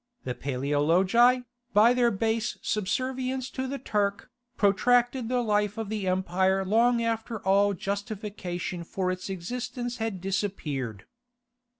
The 0.23 0.33
Paleologi, 0.33 1.43
by 1.75 1.93
their 1.93 2.09
base 2.09 2.57
subservience 2.63 3.51
to 3.51 3.67
the 3.67 3.77
Turk, 3.77 4.31
protracted 4.57 5.29
the 5.29 5.41
life 5.43 5.77
of 5.77 5.89
the 5.89 6.07
empire 6.07 6.65
long 6.65 7.03
after 7.03 7.37
all 7.45 7.75
justification 7.75 8.83
for 8.83 9.11
its 9.11 9.29
existence 9.29 9.97
had 9.97 10.19
disappeared. 10.19 11.05